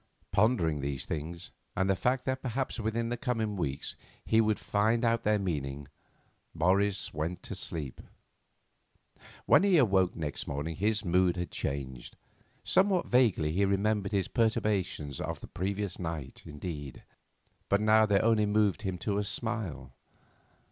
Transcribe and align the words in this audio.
Pondering 0.31 0.81
these 0.81 1.05
things 1.05 1.51
and 1.75 1.87
the 1.87 1.95
fact 1.95 2.25
that 2.25 2.41
perhaps 2.41 2.79
within 2.79 3.09
the 3.09 3.17
coming 3.17 3.55
weeks 3.55 3.95
he 4.25 4.41
would 4.41 4.57
find 4.57 5.05
out 5.05 5.21
their 5.21 5.37
meaning, 5.37 5.89
Morris 6.55 7.13
went 7.13 7.43
to 7.43 7.53
sleep. 7.53 8.01
When 9.45 9.61
he 9.61 9.77
awoke 9.77 10.15
next 10.15 10.47
morning 10.47 10.77
his 10.77 11.05
mood 11.05 11.37
had 11.37 11.51
changed. 11.51 12.17
Somewhat 12.63 13.05
vaguely 13.05 13.51
he 13.51 13.63
remembered 13.63 14.11
his 14.11 14.27
perturbations 14.27 15.21
of 15.21 15.39
the 15.39 15.45
previous 15.47 15.99
night 15.99 16.41
indeed, 16.47 17.03
but 17.69 17.79
now 17.79 18.07
they 18.07 18.19
only 18.21 18.47
moved 18.47 18.81
him 18.81 18.97
to 18.97 19.19
a 19.19 19.23
smile. 19.23 19.93